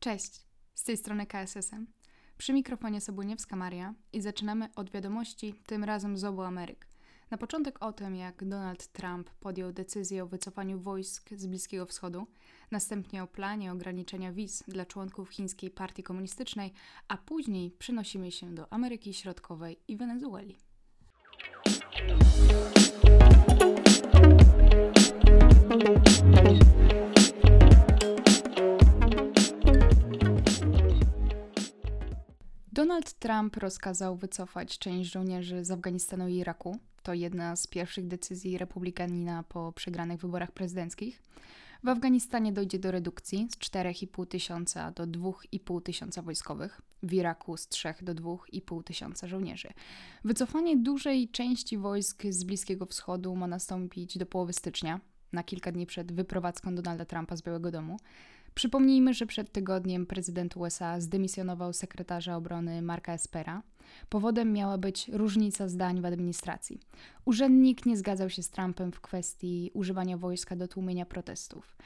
[0.00, 0.40] Cześć,
[0.74, 1.86] z tej strony KSSM.
[2.38, 6.86] Przy mikrofonie Sobuniewska Maria i zaczynamy od wiadomości, tym razem z obu Ameryk.
[7.30, 12.26] Na początek o tym, jak Donald Trump podjął decyzję o wycofaniu wojsk z Bliskiego Wschodu,
[12.70, 16.72] następnie o planie ograniczenia wiz dla członków chińskiej partii komunistycznej,
[17.08, 20.56] a później przenosimy się do Ameryki Środkowej i Wenezueli.
[32.80, 36.76] Donald Trump rozkazał wycofać część żołnierzy z Afganistanu i Iraku.
[37.02, 41.22] To jedna z pierwszych decyzji republikanina po przegranych wyborach prezydenckich.
[41.84, 47.68] W Afganistanie dojdzie do redukcji z 4,5 tysiąca do 2,5 tysiąca wojskowych, w Iraku z
[47.68, 49.68] 3 do 2,5 tysiąca żołnierzy.
[50.24, 55.00] Wycofanie dużej części wojsk z Bliskiego Wschodu ma nastąpić do połowy stycznia,
[55.32, 57.96] na kilka dni przed wyprowadzką Donalda Trumpa z Białego Domu.
[58.54, 63.62] Przypomnijmy, że przed tygodniem prezydent USA zdymisjonował sekretarza obrony Marka Espera.
[64.08, 66.80] Powodem miała być różnica zdań w administracji.
[67.24, 71.76] Urzędnik nie zgadzał się z Trumpem w kwestii używania wojska do tłumienia protestów.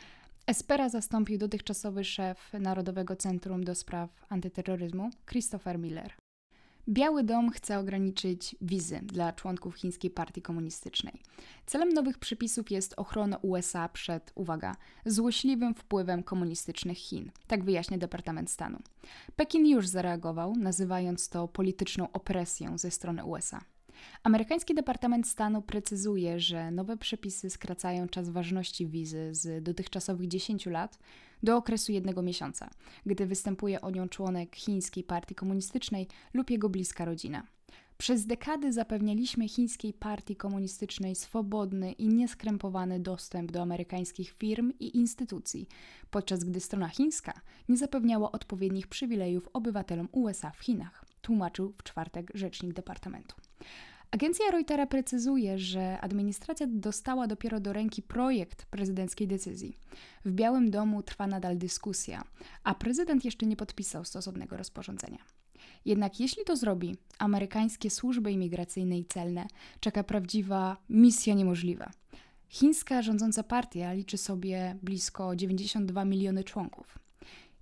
[0.46, 6.23] Espera zastąpił dotychczasowy szef Narodowego Centrum do Spraw Antyterroryzmu Christopher Miller.
[6.88, 11.22] Biały Dom chce ograniczyć wizy dla członków chińskiej partii komunistycznej.
[11.66, 14.76] Celem nowych przepisów jest ochrona USA przed, uwaga,
[15.06, 18.78] złośliwym wpływem komunistycznych Chin, tak wyjaśnia Departament Stanu.
[19.36, 23.60] Pekin już zareagował, nazywając to polityczną opresją ze strony USA.
[24.22, 30.98] Amerykański Departament Stanu precyzuje, że nowe przepisy skracają czas ważności wizy z dotychczasowych 10 lat
[31.44, 32.70] do okresu jednego miesiąca,
[33.06, 37.46] gdy występuje o nią członek chińskiej partii komunistycznej lub jego bliska rodzina.
[37.98, 45.68] Przez dekady zapewnialiśmy chińskiej partii komunistycznej swobodny i nieskrępowany dostęp do amerykańskich firm i instytucji,
[46.10, 52.30] podczas gdy strona chińska nie zapewniała odpowiednich przywilejów obywatelom USA w Chinach, tłumaczył w czwartek
[52.34, 53.36] rzecznik departamentu.
[54.10, 59.76] Agencja Reutera precyzuje, że administracja dostała dopiero do ręki projekt prezydenckiej decyzji.
[60.24, 62.24] W Białym Domu trwa nadal dyskusja,
[62.64, 65.18] a prezydent jeszcze nie podpisał stosownego rozporządzenia.
[65.84, 69.46] Jednak jeśli to zrobi, amerykańskie służby imigracyjne i celne
[69.80, 71.90] czeka prawdziwa misja niemożliwa.
[72.48, 76.98] Chińska rządząca partia liczy sobie blisko 92 miliony członków.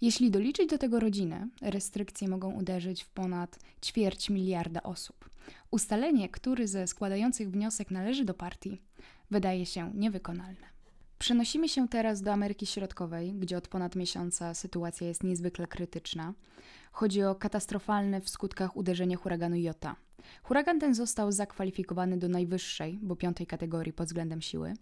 [0.00, 5.31] Jeśli doliczyć do tego rodzinę, restrykcje mogą uderzyć w ponad ćwierć miliarda osób.
[5.70, 8.82] Ustalenie, który ze składających wniosek należy do partii,
[9.30, 10.72] wydaje się niewykonalne.
[11.18, 16.34] Przenosimy się teraz do Ameryki Środkowej, gdzie od ponad miesiąca sytuacja jest niezwykle krytyczna.
[16.92, 19.96] Chodzi o katastrofalne w skutkach uderzenie huraganu Jota.
[20.42, 24.74] Huragan ten został zakwalifikowany do najwyższej, bo piątej kategorii pod względem siły.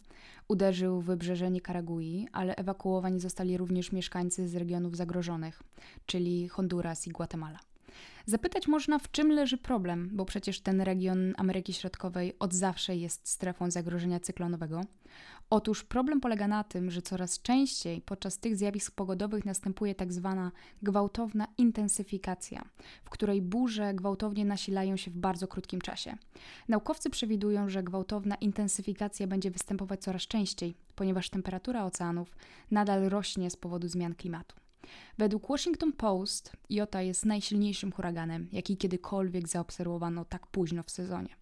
[0.49, 5.63] Uderzył w wybrzeże Nikaragui, ale ewakuowani zostali również mieszkańcy z regionów zagrożonych,
[6.07, 7.59] czyli Honduras i Guatemala.
[8.27, 13.29] Zapytać można, w czym leży problem, bo przecież ten region Ameryki Środkowej od zawsze jest
[13.29, 14.81] strefą zagrożenia cyklonowego.
[15.51, 20.53] Otóż problem polega na tym, że coraz częściej podczas tych zjawisk pogodowych następuje tak zwana
[20.83, 22.65] gwałtowna intensyfikacja,
[23.05, 26.17] w której burze gwałtownie nasilają się w bardzo krótkim czasie.
[26.69, 32.37] Naukowcy przewidują, że gwałtowna intensyfikacja będzie występować coraz częściej, ponieważ temperatura oceanów
[32.71, 34.57] nadal rośnie z powodu zmian klimatu.
[35.19, 41.37] Według Washington Post Jota jest najsilniejszym huraganem, jaki kiedykolwiek zaobserwowano tak późno w sezonie.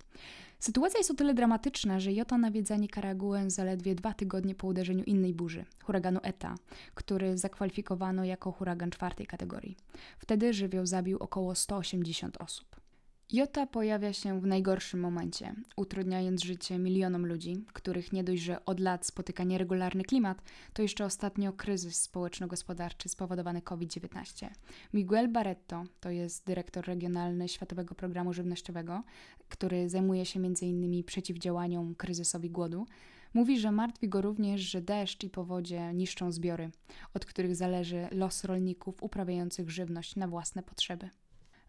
[0.59, 5.35] Sytuacja jest o tyle dramatyczna, że Jota nawiedza Nikaraguę zaledwie dwa tygodnie po uderzeniu innej
[5.35, 6.55] burzy, huraganu Eta,
[6.95, 9.77] który zakwalifikowano jako huragan czwartej kategorii.
[10.19, 12.88] Wtedy żywioł zabił około 180 osób.
[13.33, 18.81] Jota pojawia się w najgorszym momencie, utrudniając życie milionom ludzi, których nie dość, że od
[18.81, 24.49] lat spotyka nieregularny klimat, to jeszcze ostatnio kryzys społeczno-gospodarczy spowodowany COVID-19.
[24.95, 29.03] Miguel Barreto to jest dyrektor regionalny Światowego Programu Żywnościowego,
[29.49, 31.05] który zajmuje się m.in.
[31.05, 32.87] przeciwdziałaniem kryzysowi głodu.
[33.35, 36.71] Mówi, że martwi go również, że deszcz i powodzie niszczą zbiory,
[37.15, 41.11] od których zależy los rolników uprawiających żywność na własne potrzeby.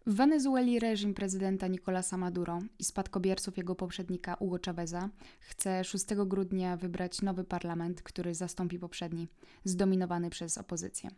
[0.06, 5.08] W Wenezueli reżim prezydenta Nicolasa Maduro i spadkobierców jego poprzednika Hugo Chaveza
[5.40, 9.28] chce 6 grudnia wybrać nowy parlament, który zastąpi poprzedni,
[9.64, 11.10] zdominowany przez opozycję.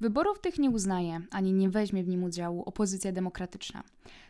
[0.00, 3.82] Wyborów tych nie uznaje ani nie weźmie w nim udziału opozycja demokratyczna.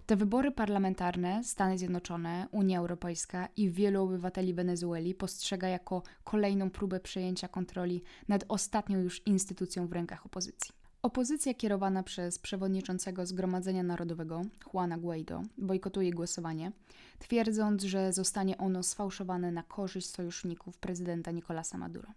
[0.06, 7.00] Te wybory parlamentarne Stany Zjednoczone, Unia Europejska i wielu obywateli Wenezueli postrzega jako kolejną próbę
[7.00, 10.79] przejęcia kontroli nad ostatnią już instytucją w rękach opozycji.
[11.02, 14.42] Opozycja kierowana przez przewodniczącego Zgromadzenia Narodowego
[14.74, 16.72] Juana Guaido bojkotuje głosowanie,
[17.18, 22.08] twierdząc, że zostanie ono sfałszowane na korzyść sojuszników prezydenta Nicolasa Maduro.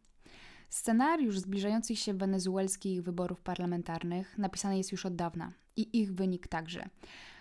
[0.69, 6.89] Scenariusz zbliżających się wenezuelskich wyborów parlamentarnych napisany jest już od dawna i ich wynik także.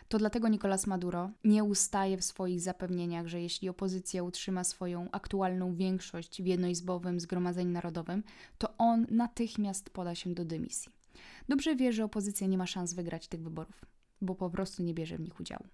[0.08, 5.74] To dlatego Nicolás Maduro nie ustaje w swoich zapewnieniach, że jeśli opozycja utrzyma swoją aktualną
[5.74, 8.22] większość w jednoizbowym Zgromadzeniu Narodowym,
[8.58, 11.01] to on natychmiast poda się do dymisji.
[11.48, 13.84] Dobrze wie, że opozycja nie ma szans wygrać tych wyborów,
[14.20, 15.64] bo po prostu nie bierze w nich udziału.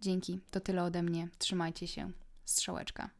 [0.00, 1.28] Dzięki, to tyle ode mnie.
[1.38, 2.10] Trzymajcie się.
[2.44, 3.10] Strzałeczka.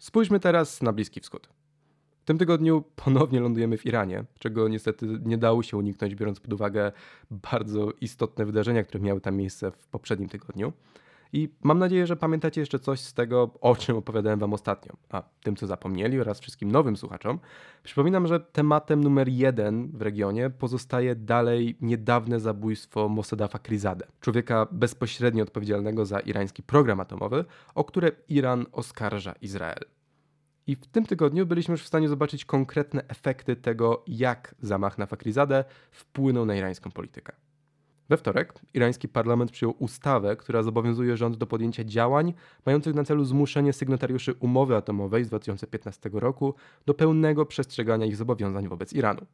[0.00, 1.59] Spójrzmy teraz na Bliski Wschód.
[2.30, 6.92] Tym tygodniu ponownie lądujemy w Iranie, czego niestety nie dało się uniknąć, biorąc pod uwagę
[7.30, 10.72] bardzo istotne wydarzenia, które miały tam miejsce w poprzednim tygodniu.
[11.32, 14.92] I mam nadzieję, że pamiętacie jeszcze coś z tego, o czym opowiadałem Wam ostatnio.
[15.08, 17.38] A tym, co zapomnieli oraz wszystkim nowym słuchaczom,
[17.82, 25.42] przypominam, że tematem numer jeden w regionie pozostaje dalej niedawne zabójstwo Mossada Fakhrizadeh, człowieka bezpośrednio
[25.42, 27.44] odpowiedzialnego za irański program atomowy,
[27.74, 29.84] o które Iran oskarża Izrael.
[30.66, 35.06] I w tym tygodniu byliśmy już w stanie zobaczyć konkretne efekty tego, jak zamach na
[35.06, 37.32] Fakhrizadeh wpłynął na irańską politykę.
[38.08, 42.34] We wtorek irański parlament przyjął ustawę, która zobowiązuje rząd do podjęcia działań
[42.66, 46.54] mających na celu zmuszenie sygnatariuszy umowy atomowej z 2015 roku
[46.86, 49.26] do pełnego przestrzegania ich zobowiązań wobec Iranu.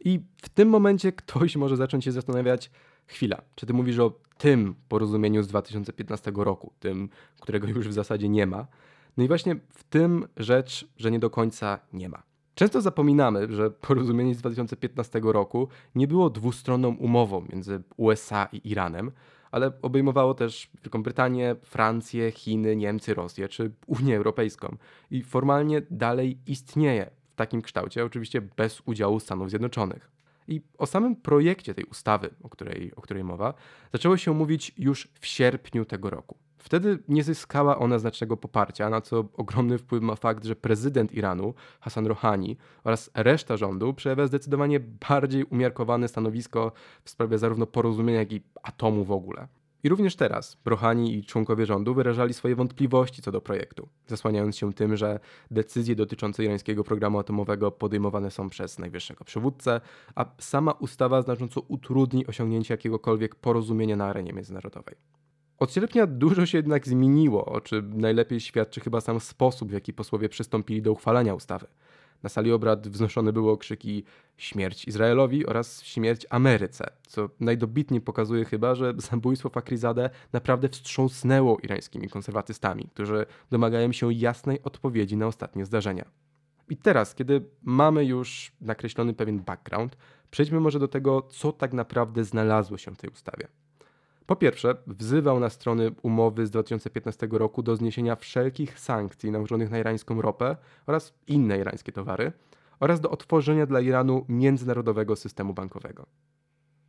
[0.00, 2.70] I w tym momencie ktoś może zacząć się zastanawiać,
[3.06, 7.08] chwila, czy ty mówisz o tym porozumieniu z 2015 roku, tym,
[7.40, 8.66] którego już w zasadzie nie ma?
[9.16, 12.22] No i właśnie w tym rzecz, że nie do końca nie ma.
[12.54, 19.10] Często zapominamy, że porozumienie z 2015 roku nie było dwustronną umową między USA i Iranem,
[19.50, 24.76] ale obejmowało też Wielką Brytanię, Francję, Chiny, Niemcy, Rosję czy Unię Europejską
[25.10, 30.10] i formalnie dalej istnieje w takim kształcie, oczywiście bez udziału Stanów Zjednoczonych.
[30.48, 33.54] I o samym projekcie tej ustawy, o której, o której mowa,
[33.92, 36.36] zaczęło się mówić już w sierpniu tego roku.
[36.64, 41.54] Wtedy nie zyskała ona znacznego poparcia, na co ogromny wpływ ma fakt, że prezydent Iranu,
[41.80, 46.72] Hassan Rouhani oraz reszta rządu przejawia zdecydowanie bardziej umiarkowane stanowisko
[47.04, 49.48] w sprawie zarówno porozumienia, jak i atomu w ogóle.
[49.82, 54.72] I również teraz Rouhani i członkowie rządu wyrażali swoje wątpliwości co do projektu, zasłaniając się
[54.72, 55.20] tym, że
[55.50, 59.80] decyzje dotyczące irańskiego programu atomowego podejmowane są przez najwyższego przywódcę,
[60.14, 65.23] a sama ustawa znacząco utrudni osiągnięcie jakiegokolwiek porozumienia na arenie międzynarodowej.
[65.64, 69.92] Od sierpnia dużo się jednak zmieniło, o czym najlepiej świadczy chyba sam sposób, w jaki
[69.92, 71.66] posłowie przystąpili do uchwalania ustawy.
[72.22, 74.04] Na sali obrad wznoszone były okrzyki
[74.36, 82.08] śmierć Izraelowi oraz śmierć Ameryce, co najdobitniej pokazuje chyba, że zabójstwo Fakhrizadeh naprawdę wstrząsnęło irańskimi
[82.08, 86.04] konserwatystami, którzy domagają się jasnej odpowiedzi na ostatnie zdarzenia.
[86.70, 89.96] I teraz, kiedy mamy już nakreślony pewien background,
[90.30, 93.48] przejdźmy może do tego, co tak naprawdę znalazło się w tej ustawie.
[94.26, 99.78] Po pierwsze, wzywał na strony umowy z 2015 roku do zniesienia wszelkich sankcji nałożonych na
[99.78, 100.56] irańską ropę
[100.86, 102.32] oraz inne irańskie towary
[102.80, 106.06] oraz do otworzenia dla Iranu międzynarodowego systemu bankowego.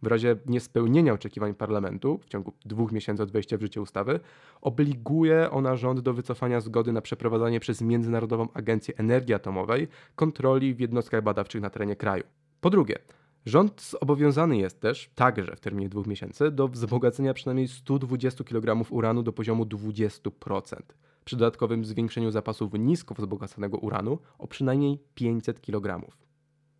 [0.02, 4.20] W razie niespełnienia oczekiwań parlamentu w ciągu dwóch miesięcy od wejścia w życie ustawy,
[4.62, 10.80] obliguje ona rząd do wycofania zgody na przeprowadzanie przez Międzynarodową Agencję Energii Atomowej kontroli w
[10.80, 12.24] jednostkach badawczych na terenie kraju.
[12.62, 13.00] Po drugie,
[13.46, 19.24] Rząd zobowiązany jest też, także w terminie dwóch miesięcy, do wzbogacenia przynajmniej 120 kg uranu
[19.24, 20.82] do poziomu 20%,
[21.26, 26.12] przy dodatkowym zwiększeniu zapasów nisko wzbogaconego uranu o przynajmniej 500 kg.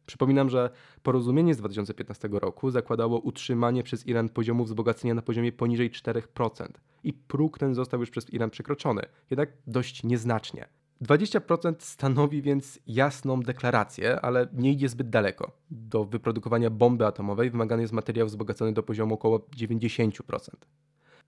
[0.06, 0.70] Przypominam, że
[1.04, 6.68] porozumienie z 2015 roku zakładało utrzymanie przez Iran poziomu wzbogacenia na poziomie poniżej 4%
[7.04, 10.68] i próg ten został już przez Iran przekroczony, jednak dość nieznacznie.
[11.02, 15.52] 20% stanowi więc jasną deklarację, ale nie idzie zbyt daleko.
[15.72, 20.22] Do wyprodukowania bomby atomowej wymagany jest materiał wzbogacony do poziomu około 90%.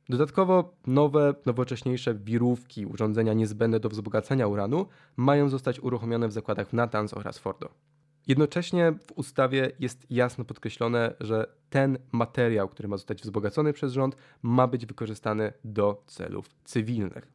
[0.09, 4.85] Dodatkowo nowe, nowocześniejsze wirówki, urządzenia niezbędne do wzbogacania uranu
[5.17, 7.69] mają zostać uruchomione w zakładach w Natanz oraz Fordo.
[8.27, 14.15] Jednocześnie w ustawie jest jasno podkreślone, że ten materiał, który ma zostać wzbogacony przez rząd,
[14.41, 17.31] ma być wykorzystany do celów cywilnych.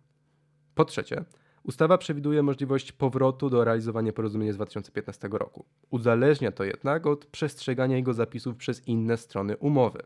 [0.75, 1.25] Po trzecie,
[1.65, 5.65] Ustawa przewiduje możliwość powrotu do realizowania porozumienia z 2015 roku.
[5.91, 10.03] Uzależnia to jednak od przestrzegania jego zapisów przez inne strony umowy.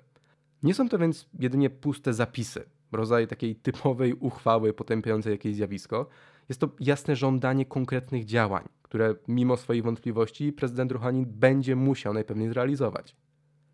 [0.62, 6.06] Nie są to więc jedynie puste zapisy, rodzaj takiej typowej uchwały potępiającej jakieś zjawisko.
[6.48, 12.48] Jest to jasne żądanie konkretnych działań, które mimo swoich wątpliwości prezydent Rouhani będzie musiał najpewniej
[12.48, 13.16] zrealizować.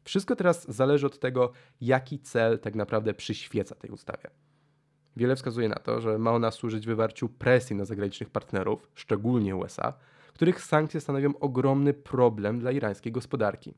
[0.04, 4.30] Wszystko teraz zależy od tego, jaki cel tak naprawdę przyświeca tej ustawie.
[5.16, 9.92] Wiele wskazuje na to, że ma ona służyć wywarciu presji na zagranicznych partnerów, szczególnie USA,
[10.34, 13.74] których sankcje stanowią ogromny problem dla irańskiej gospodarki.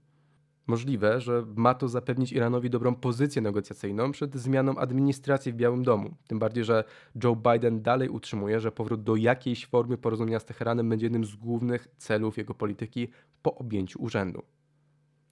[0.66, 6.14] Możliwe, że ma to zapewnić Iranowi dobrą pozycję negocjacyjną przed zmianą administracji w Białym Domu.
[6.26, 6.84] Tym bardziej, że
[7.24, 11.36] Joe Biden dalej utrzymuje, że powrót do jakiejś formy porozumienia z Teheranem będzie jednym z
[11.36, 13.08] głównych celów jego polityki
[13.42, 14.42] po objęciu urzędu.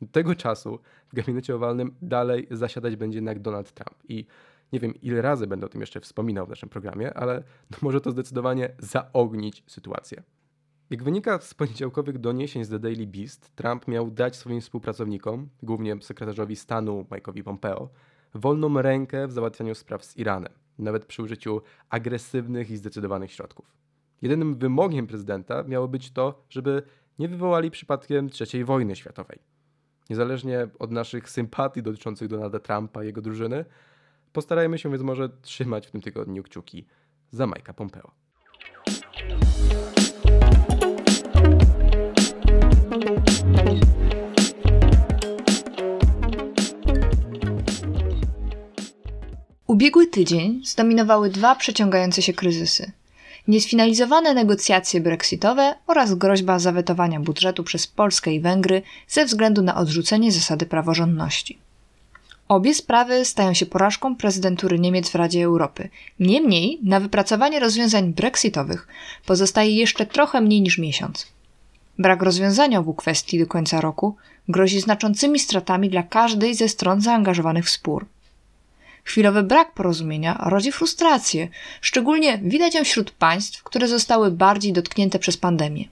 [0.01, 0.79] Do tego czasu
[1.09, 3.99] w gabinecie owalnym dalej zasiadać będzie jednak Donald Trump.
[4.09, 4.27] I
[4.73, 7.43] nie wiem, ile razy będę o tym jeszcze wspominał w naszym programie, ale
[7.83, 10.23] może to zdecydowanie zaognić sytuację.
[10.91, 16.03] Jak wynika z poniedziałkowych doniesień z The Daily Beast, Trump miał dać swoim współpracownikom, głównie
[16.03, 17.91] sekretarzowi stanu Mike'owi Pompeo,
[18.35, 21.61] wolną rękę w załatwianiu spraw z Iranem, nawet przy użyciu
[21.91, 23.77] agresywnych i zdecydowanych środków.
[24.23, 26.83] Jedynym wymogiem prezydenta miało być to, żeby
[27.19, 29.39] nie wywołali przypadkiem III wojny światowej.
[30.11, 33.65] Niezależnie od naszych sympatii dotyczących Donalda Trumpa i jego drużyny,
[34.33, 36.87] postarajmy się więc może trzymać w tym tygodniu kciuki
[37.31, 38.11] za Mike'a Pompeo.
[49.67, 52.93] Ubiegły tydzień zdominowały dwa przeciągające się kryzysy.
[53.49, 60.33] Niesfinalizowane negocjacje brexitowe oraz groźba zawetowania budżetu przez Polskę i Węgry ze względu na odrzucenie
[60.33, 61.59] zasady praworządności.
[62.53, 65.89] Obie sprawy stają się porażką prezydentury Niemiec w Radzie Europy.
[66.21, 68.89] Niemniej na wypracowanie rozwiązań brexitowych
[69.27, 71.27] pozostaje jeszcze trochę mniej niż miesiąc.
[71.99, 74.17] Brak rozwiązania obu kwestii do końca roku
[74.49, 78.07] grozi znaczącymi stratami dla każdej ze stron zaangażowanych w spór.
[79.05, 81.49] Chwilowy brak porozumienia rodzi frustrację,
[81.81, 85.85] szczególnie widać ją wśród państw, które zostały bardziej dotknięte przez pandemię.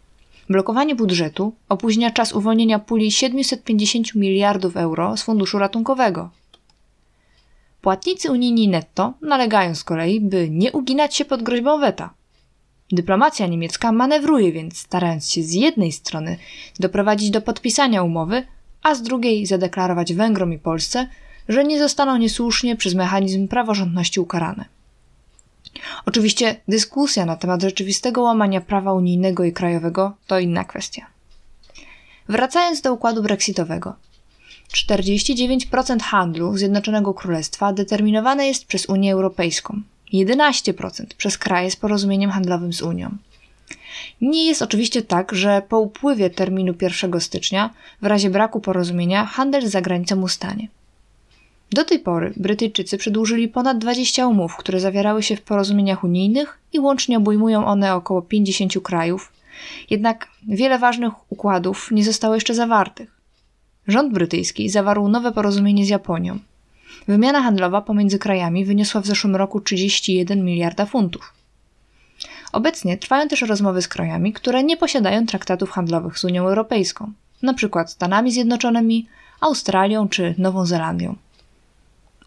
[0.49, 6.31] Blokowanie budżetu opóźnia czas uwolnienia puli 750 miliardów euro z funduszu ratunkowego.
[7.81, 12.15] Płatnicy unijni netto nalegają z kolei, by nie uginać się pod groźbą weta.
[12.93, 16.37] Dyplomacja niemiecka manewruje więc, starając się z jednej strony
[16.81, 18.47] doprowadzić do podpisania umowy,
[18.83, 21.09] a z drugiej zadeklarować Węgrom i Polsce,
[21.49, 24.65] że nie zostaną niesłusznie przez mechanizm praworządności ukarane.
[26.07, 31.07] Oczywiście dyskusja na temat rzeczywistego łamania prawa unijnego i krajowego to inna kwestia.
[32.29, 33.95] Wracając do układu brexitowego.
[34.73, 39.81] 49% handlu Zjednoczonego Królestwa determinowane jest przez Unię Europejską,
[40.13, 43.17] 11% przez kraje z porozumieniem handlowym z Unią.
[44.21, 47.71] Nie jest oczywiście tak, że po upływie terminu 1 stycznia,
[48.03, 50.69] w razie braku porozumienia, handel za granicą ustanie.
[51.73, 56.81] Do tej pory Brytyjczycy przedłużyli ponad 20 umów, które zawierały się w porozumieniach unijnych i
[56.81, 59.33] łącznie obejmują one około 50 krajów.
[59.91, 63.20] Jednak wiele ważnych układów nie zostało jeszcze zawartych.
[63.91, 66.39] Rząd brytyjski zawarł nowe porozumienie z Japonią.
[67.09, 71.33] Wymiana handlowa pomiędzy krajami wyniosła w zeszłym roku 31 miliarda funtów.
[72.53, 77.85] Obecnie trwają też rozmowy z krajami, które nie posiadają traktatów handlowych z Unią Europejską, np.
[77.87, 79.07] Stanami Zjednoczonymi,
[79.41, 81.17] Australią czy Nową Zelandią.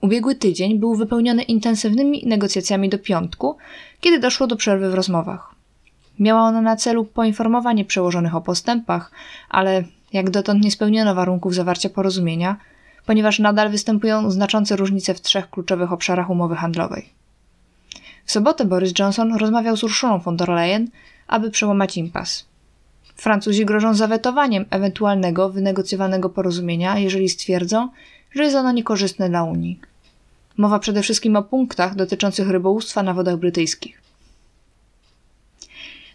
[0.01, 3.58] Ubiegły tydzień był wypełniony intensywnymi negocjacjami do piątku,
[4.01, 5.55] kiedy doszło do przerwy w rozmowach.
[6.20, 9.12] Miała ona na celu poinformowanie przełożonych o postępach,
[9.50, 12.58] ale jak dotąd nie spełniono warunków zawarcia porozumienia,
[13.05, 17.10] ponieważ nadal występują znaczące różnice w trzech kluczowych obszarach umowy handlowej.
[18.25, 20.88] W sobotę Boris Johnson rozmawiał z Urszulą von der Leyen,
[21.27, 22.46] aby przełamać impas.
[23.15, 27.89] Francuzi grożą zawetowaniem ewentualnego wynegocjowanego porozumienia, jeżeli stwierdzą,
[28.32, 29.79] że jest ono niekorzystne dla Unii.
[30.58, 34.01] Mowa przede wszystkim o punktach dotyczących rybołówstwa na wodach brytyjskich.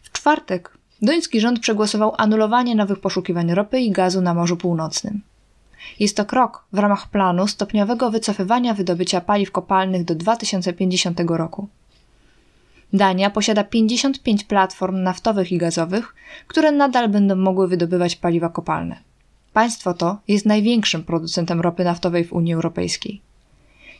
[0.02, 5.21] W czwartek duński rząd przegłosował anulowanie nowych poszukiwań ropy i gazu na Morzu Północnym.
[6.00, 11.69] Jest to krok w ramach planu stopniowego wycofywania wydobycia paliw kopalnych do 2050 roku.
[12.93, 16.14] Dania posiada 55 platform naftowych i gazowych,
[16.47, 18.97] które nadal będą mogły wydobywać paliwa kopalne.
[19.52, 23.21] Państwo to jest największym producentem ropy naftowej w Unii Europejskiej.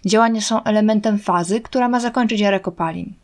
[0.07, 3.14] Działania są elementem fazy, która ma zakończyć erę kopalin.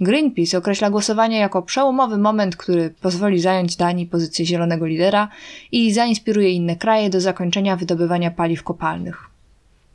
[0.00, 5.28] Greenpeace określa głosowanie jako przełomowy moment, który pozwoli zająć Danii pozycję zielonego lidera
[5.72, 9.30] i zainspiruje inne kraje do zakończenia wydobywania paliw kopalnych.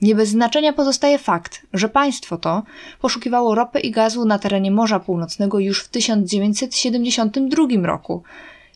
[0.02, 2.64] Nie bez znaczenia pozostaje fakt, że państwo to
[3.02, 8.24] poszukiwało ropy i gazu na terenie Morza Północnego już w 1972 roku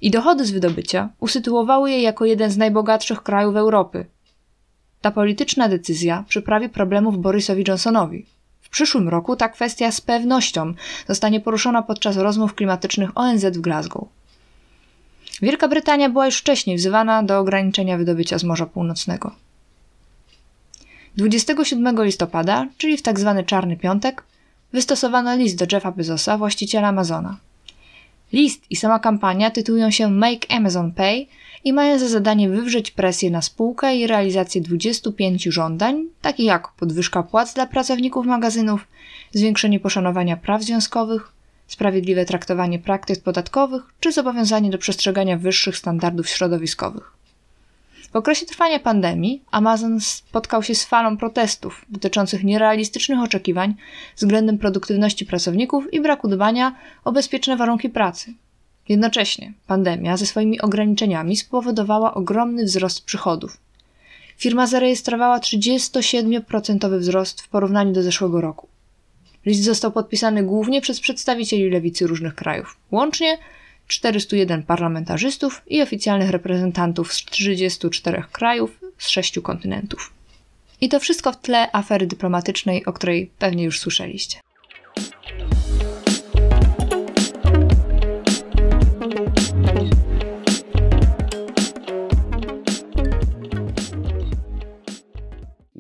[0.02, 4.06] i dochody z wydobycia usytuowały je jako jeden z najbogatszych krajów Europy.
[5.02, 8.26] Ta polityczna decyzja przyprawi problemów Borisowi Johnsonowi.
[8.66, 10.74] W przyszłym roku ta kwestia z pewnością
[11.08, 14.08] zostanie poruszona podczas rozmów klimatycznych ONZ w Glasgow.
[15.42, 19.32] Wielka Brytania była już wcześniej wzywana do ograniczenia wydobycia z Morza Północnego.
[21.18, 23.34] 27 listopada, czyli w tzw.
[23.38, 24.24] Tak Czarny Piątek,
[24.74, 27.38] wystosowano list do Jeffa Bezosa, właściciela Amazona.
[28.34, 31.28] List i sama kampania tytułują się Make Amazon Pay
[31.66, 37.24] i mają za zadanie wywrzeć presję na spółkę i realizację 25 żądań, takich jak podwyżka
[37.24, 38.88] płac dla pracowników magazynów,
[39.34, 41.32] zwiększenie poszanowania praw związkowych,
[41.68, 47.12] sprawiedliwe traktowanie praktyk podatkowych czy zobowiązanie do przestrzegania wyższych standardów środowiskowych.
[48.12, 53.76] W okresie trwania pandemii Amazon spotkał się z falą protestów dotyczących nierealistycznych oczekiwań
[54.16, 58.34] względem produktywności pracowników i braku dbania o bezpieczne warunki pracy.
[58.90, 63.58] Jednocześnie pandemia ze swoimi ograniczeniami spowodowała ogromny wzrost przychodów.
[64.38, 68.68] Firma zarejestrowała 37% wzrost w porównaniu do zeszłego roku.
[69.46, 72.78] List został podpisany głównie przez przedstawicieli lewicy różnych krajów.
[72.92, 73.38] Łącznie
[73.88, 80.14] 401 parlamentarzystów i oficjalnych reprezentantów z 34 krajów z 6 kontynentów.
[80.82, 84.45] I to wszystko w tle afery dyplomatycznej, o której pewnie już słyszeliście.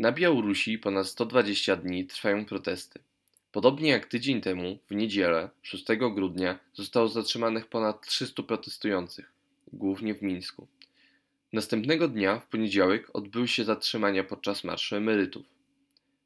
[0.06, 3.00] Na Białorusi ponad 120 dni trwają protesty.
[3.52, 5.86] Podobnie jak tydzień temu, w niedzielę, 6
[6.16, 9.32] grudnia, zostało zatrzymanych ponad 300 protestujących,
[9.74, 10.68] głównie w Mińsku.
[11.54, 15.46] Następnego dnia, w poniedziałek, odbyły się zatrzymania podczas marszu emerytów.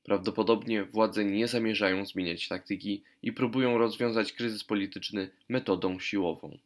[0.04, 6.58] Prawdopodobnie władze nie zamierzają zmieniać taktyki i próbują rozwiązać kryzys polityczny metodą siłową.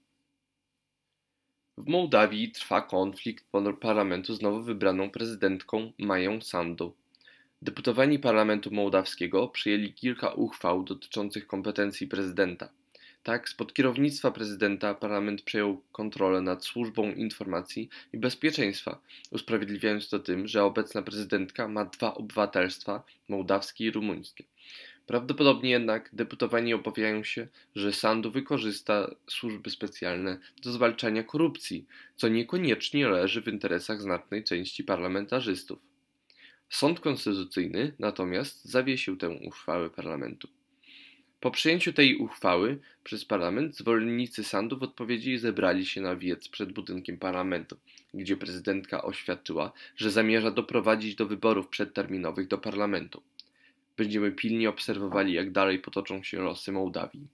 [1.77, 3.45] W Mołdawii trwa konflikt
[3.81, 7.02] parlamentu z nowo wybraną prezydentką Mają Sandu.
[7.63, 12.69] Deputowani Parlamentu Mołdawskiego przyjęli kilka uchwał dotyczących kompetencji prezydenta.
[13.23, 19.01] Tak, spod kierownictwa prezydenta parlament przejął kontrolę nad służbą informacji i bezpieczeństwa,
[19.31, 24.43] usprawiedliwiając to tym, że obecna prezydentka ma dwa obywatelstwa mołdawskie i rumuńskie.
[25.07, 33.07] Prawdopodobnie jednak deputowani obawiają się, że Sandu wykorzysta służby specjalne do zwalczania korupcji, co niekoniecznie
[33.07, 35.92] leży w interesach znacznej części parlamentarzystów.
[36.73, 40.47] Sąd Konstytucyjny natomiast zawiesił tę uchwałę parlamentu.
[41.39, 46.71] Po przyjęciu tej uchwały przez parlament zwolennicy sądu w odpowiedzi zebrali się na wiec przed
[46.71, 47.77] budynkiem parlamentu,
[48.13, 53.21] gdzie prezydentka oświadczyła, że zamierza doprowadzić do wyborów przedterminowych do parlamentu.
[53.97, 57.27] Będziemy pilnie obserwowali, jak dalej potoczą się losy Mołdawii.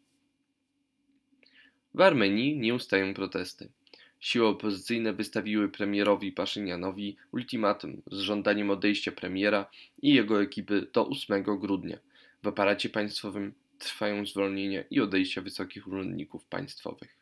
[1.93, 3.69] W Armenii nie ustają protesty.
[4.19, 9.69] Siły opozycyjne wystawiły premierowi Paszynianowi ultimatum z żądaniem odejścia premiera
[10.01, 11.97] i jego ekipy do 8 grudnia.
[12.43, 17.18] W aparacie państwowym trwają zwolnienia i odejścia wysokich urzędników państwowych.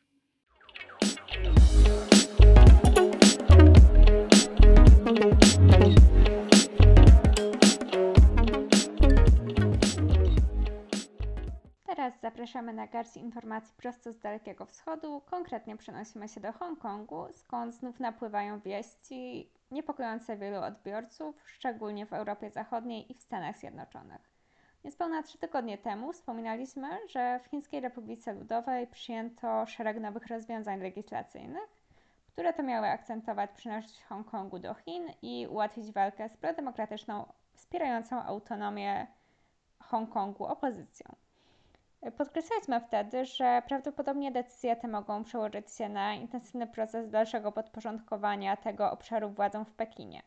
[12.07, 15.21] Teraz zapraszamy na garść informacji prosto z Dalekiego Wschodu.
[15.25, 22.49] Konkretnie przenosimy się do Hongkongu, skąd znów napływają wieści niepokojące wielu odbiorców, szczególnie w Europie
[22.49, 24.21] Zachodniej i w Stanach Zjednoczonych.
[24.83, 31.69] Niespełna trzy tygodnie temu wspominaliśmy, że w Chińskiej Republice Ludowej przyjęto szereg nowych rozwiązań legislacyjnych,
[32.33, 39.07] które to miały akcentować przynależność Hongkongu do Chin i ułatwić walkę z prodemokratyczną, wspierającą autonomię
[39.79, 41.26] Hongkongu opozycją.
[42.17, 48.91] Podkreślaliśmy wtedy, że prawdopodobnie decyzje te mogą przełożyć się na intensywny proces dalszego podporządkowania tego
[48.91, 50.21] obszaru władzom w Pekinie.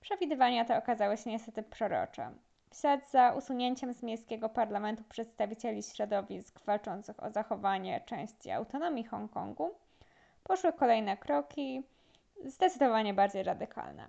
[0.00, 2.30] Przewidywania te okazały się niestety prorocze.
[2.70, 9.74] W ślad za usunięciem z miejskiego parlamentu przedstawicieli środowisk walczących o zachowanie części autonomii Hongkongu
[10.44, 11.82] poszły kolejne kroki,
[12.44, 14.08] zdecydowanie bardziej radykalne.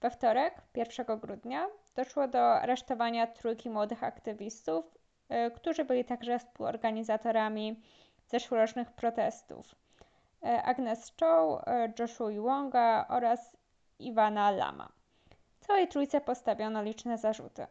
[0.00, 4.93] We wtorek, 1 grudnia, doszło do aresztowania trójki młodych aktywistów
[5.56, 7.82] którzy byli także współorganizatorami
[8.26, 9.74] zeszłorocznych protestów.
[10.42, 13.56] E, Agnes Chow, e, Joshua Iwonga oraz
[13.98, 14.88] Iwana Lama.
[15.60, 17.66] Całej trójce postawiono liczne zarzuty.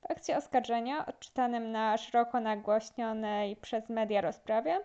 [0.00, 4.80] W akcji oskarżenia, odczytanym na szeroko nagłośnionej przez media rozprawie,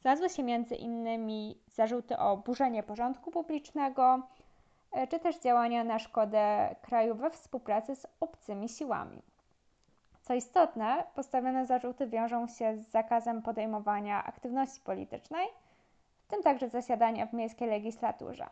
[0.00, 0.42] znalazły się
[0.78, 4.22] innymi zarzuty o burzenie porządku publicznego,
[5.10, 9.22] czy też działania na szkodę kraju we współpracy z obcymi siłami.
[10.26, 15.46] Co istotne, postawione zarzuty wiążą się z zakazem podejmowania aktywności politycznej,
[16.22, 18.46] w tym także zasiadania w miejskiej legislaturze.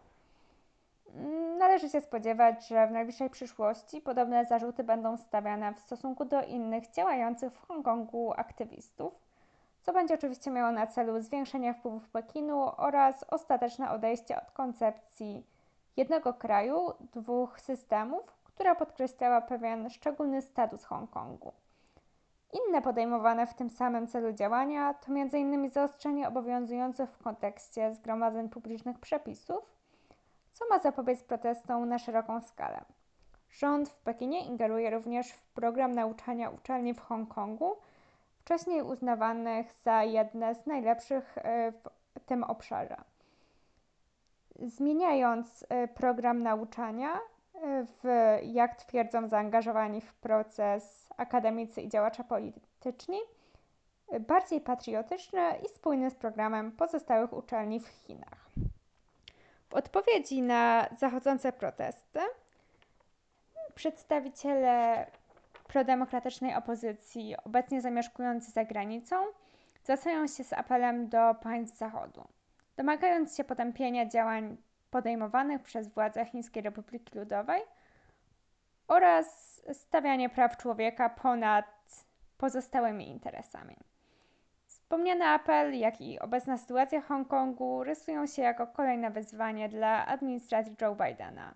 [1.58, 6.90] Należy się spodziewać, że w najbliższej przyszłości podobne zarzuty będą stawiane w stosunku do innych
[6.90, 9.14] działających w Hongkongu aktywistów,
[9.82, 15.46] co będzie oczywiście miało na celu zwiększenie wpływów Pekinu oraz ostateczne odejście od koncepcji
[15.96, 21.52] jednego kraju, dwóch systemów, która podkreślała pewien szczególny status Hongkongu.
[22.54, 25.70] Inne podejmowane w tym samym celu działania to m.in.
[25.70, 29.64] zaostrzenie obowiązujących w kontekście zgromadzeń publicznych przepisów,
[30.52, 32.84] co ma zapobiec protestom na szeroką skalę.
[33.50, 37.76] Rząd w Pekinie ingeruje również w program nauczania uczelni w Hongkongu,
[38.38, 41.72] wcześniej uznawanych za jedne z najlepszych e,
[42.18, 42.96] w tym obszarze.
[44.56, 47.20] Zmieniając e, program nauczania,
[47.66, 48.04] w,
[48.42, 53.18] jak twierdzą zaangażowani w proces akademicy i działacze polityczni,
[54.20, 58.50] bardziej patriotyczny i spójny z programem pozostałych uczelni w Chinach.
[59.68, 62.20] W odpowiedzi na zachodzące protesty,
[63.74, 65.06] przedstawiciele
[65.68, 69.16] prodemokratycznej opozycji, obecnie zamieszkujący za granicą,
[69.82, 72.24] zwracają się z apelem do państw Zachodu,
[72.76, 74.56] domagając się potępienia działań
[74.94, 77.62] podejmowanych przez władze Chińskiej Republiki Ludowej
[78.88, 79.26] oraz
[79.72, 81.66] stawianie praw człowieka ponad
[82.38, 83.76] pozostałymi interesami.
[84.66, 90.94] Wspomniany apel, jak i obecna sytuacja Hongkongu rysują się jako kolejne wyzwanie dla administracji Joe
[90.94, 91.54] Bidena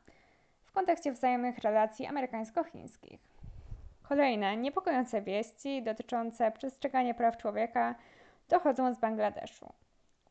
[0.64, 3.20] w kontekście wzajemnych relacji amerykańsko-chińskich.
[4.02, 7.94] Kolejne niepokojące wieści dotyczące przestrzegania praw człowieka
[8.48, 9.72] dochodzą z Bangladeszu.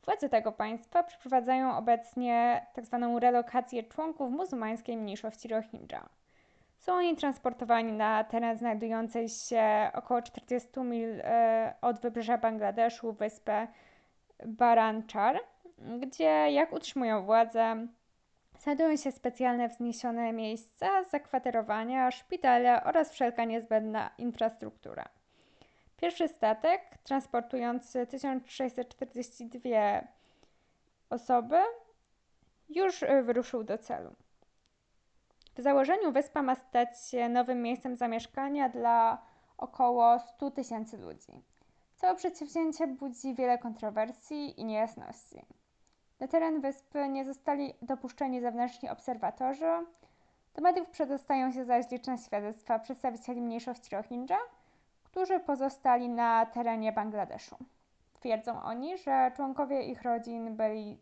[0.08, 3.10] Władze tego państwa przeprowadzają obecnie tzw.
[3.14, 6.10] Tak relokację członków muzułmańskiej mniejszości Rohingya.
[6.78, 13.68] Są oni transportowani na teren znajdujący się około 40 mil e, od wybrzeża Bangladeszu, wyspę
[14.46, 15.40] Baranchar,
[16.00, 17.88] gdzie, jak utrzymują władze,
[18.60, 25.17] znajdują się specjalne wzniesione miejsca zakwaterowania, szpitale oraz wszelka niezbędna infrastruktura.
[25.98, 29.70] Pierwszy statek transportujący 1642
[31.10, 31.58] osoby
[32.70, 34.16] już wyruszył do celu.
[35.56, 39.22] W założeniu wyspa ma stać się nowym miejscem zamieszkania dla
[39.58, 41.42] około 100 tysięcy ludzi.
[41.96, 45.46] Całe przedsięwzięcie budzi wiele kontrowersji i niejasności.
[46.20, 49.86] Na teren wyspy nie zostali dopuszczeni zewnętrzni obserwatorzy.
[50.56, 54.38] Do mediów przedostają się zaś liczne świadectwa przedstawicieli mniejszości Rohingya,
[55.18, 57.58] którzy pozostali na terenie Bangladeszu.
[58.14, 60.98] Twierdzą oni, że członkowie ich rodzin byli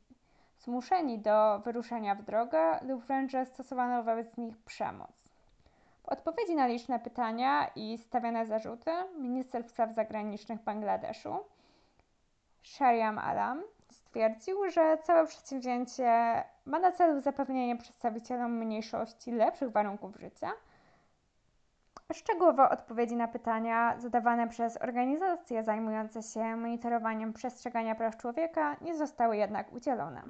[0.57, 5.11] zmuszeni do wyruszenia w drogę lub wręcz stosowano wobec nich przemoc.
[6.03, 11.37] W odpowiedzi na liczne pytania i stawiane zarzuty, minister spraw zagranicznych Bangladeszu,
[12.63, 20.51] Shariam Alam, stwierdził, że całe przedsięwzięcie ma na celu zapewnienie przedstawicielom mniejszości lepszych warunków życia.
[22.13, 29.37] Szczegółowe odpowiedzi na pytania zadawane przez organizacje zajmujące się monitorowaniem przestrzegania praw człowieka nie zostały
[29.37, 30.21] jednak udzielone.